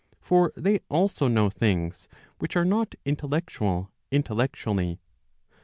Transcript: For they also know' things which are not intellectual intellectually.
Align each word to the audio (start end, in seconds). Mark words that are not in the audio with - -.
For 0.19 0.51
they 0.57 0.79
also 0.89 1.27
know' 1.27 1.51
things 1.51 2.07
which 2.39 2.55
are 2.55 2.65
not 2.65 2.95
intellectual 3.05 3.91
intellectually. 4.09 4.99